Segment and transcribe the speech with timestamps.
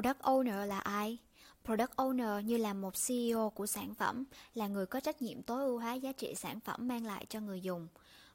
[0.00, 1.18] Product Owner là ai?
[1.64, 5.64] Product Owner như là một CEO của sản phẩm, là người có trách nhiệm tối
[5.64, 7.88] ưu hóa giá trị sản phẩm mang lại cho người dùng.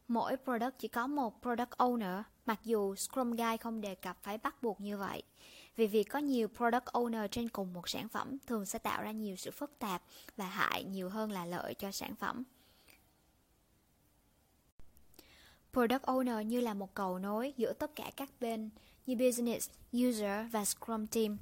[0.07, 4.37] Mỗi product chỉ có một Product Owner, mặc dù Scrum Guide không đề cập phải
[4.37, 5.23] bắt buộc như vậy.
[5.75, 9.11] Vì việc có nhiều Product Owner trên cùng một sản phẩm thường sẽ tạo ra
[9.11, 10.01] nhiều sự phức tạp
[10.37, 12.43] và hại nhiều hơn là lợi cho sản phẩm.
[15.75, 18.69] Product Owner như là một cầu nối giữa tất cả các bên
[19.05, 21.37] như Business, User và Scrum Team.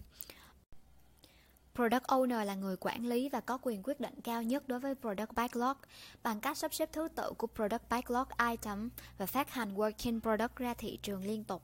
[1.76, 4.96] Product Owner là người quản lý và có quyền quyết định cao nhất đối với
[4.96, 5.78] Product Backlog
[6.24, 10.56] bằng cách sắp xếp thứ tự của Product Backlog item và phát hành Working Product
[10.56, 11.64] ra thị trường liên tục.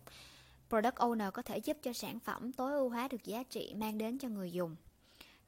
[0.70, 3.98] Product Owner có thể giúp cho sản phẩm tối ưu hóa được giá trị mang
[3.98, 4.76] đến cho người dùng.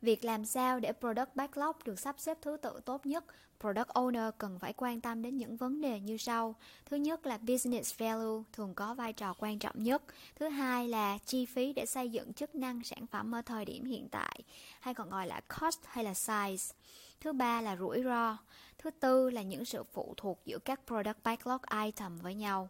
[0.01, 3.25] Việc làm sao để Product Backlog được sắp xếp thứ tự tốt nhất,
[3.59, 6.55] Product Owner cần phải quan tâm đến những vấn đề như sau.
[6.85, 10.03] Thứ nhất là Business Value thường có vai trò quan trọng nhất.
[10.35, 13.85] Thứ hai là chi phí để xây dựng chức năng sản phẩm ở thời điểm
[13.85, 14.39] hiện tại,
[14.79, 16.73] hay còn gọi là Cost hay là Size.
[17.19, 18.37] Thứ ba là rủi ro.
[18.77, 22.69] Thứ tư là những sự phụ thuộc giữa các Product Backlog item với nhau.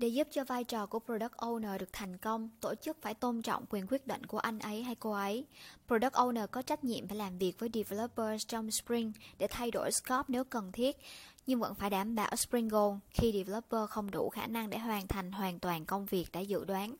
[0.00, 3.42] Để giúp cho vai trò của Product Owner được thành công, tổ chức phải tôn
[3.42, 5.46] trọng quyền quyết định của anh ấy hay cô ấy.
[5.86, 9.92] Product Owner có trách nhiệm phải làm việc với developers trong Spring để thay đổi
[9.92, 10.96] scope nếu cần thiết,
[11.46, 15.06] nhưng vẫn phải đảm bảo Spring Goal khi developer không đủ khả năng để hoàn
[15.06, 16.96] thành hoàn toàn công việc đã dự đoán.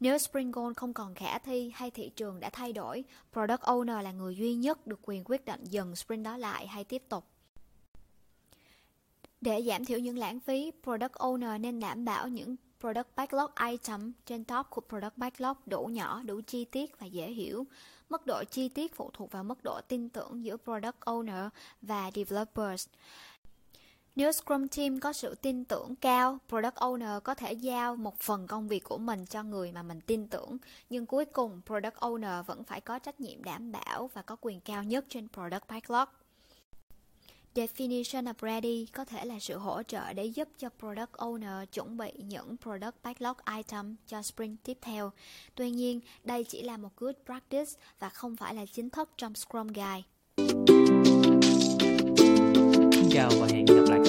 [0.00, 4.02] Nếu Spring Goal không còn khả thi hay thị trường đã thay đổi, Product Owner
[4.02, 7.24] là người duy nhất được quyền quyết định dừng Spring đó lại hay tiếp tục.
[9.40, 14.12] Để giảm thiểu những lãng phí, Product Owner nên đảm bảo những Product Backlog item
[14.26, 17.66] trên top của Product Backlog đủ nhỏ, đủ chi tiết và dễ hiểu.
[18.10, 21.48] Mức độ chi tiết phụ thuộc vào mức độ tin tưởng giữa Product Owner
[21.82, 22.86] và Developers.
[24.16, 28.46] Nếu Scrum Team có sự tin tưởng cao, Product Owner có thể giao một phần
[28.46, 30.56] công việc của mình cho người mà mình tin tưởng,
[30.90, 34.60] nhưng cuối cùng Product Owner vẫn phải có trách nhiệm đảm bảo và có quyền
[34.60, 36.08] cao nhất trên Product Backlog.
[37.54, 41.96] Definition of Ready có thể là sự hỗ trợ để giúp cho Product Owner chuẩn
[41.96, 45.10] bị những Product Backlog item cho sprint tiếp theo.
[45.54, 49.34] Tuy nhiên, đây chỉ là một good practice và không phải là chính thức trong
[49.34, 50.02] Scrum Guide.
[52.92, 53.99] Xin chào và hẹn gặp lại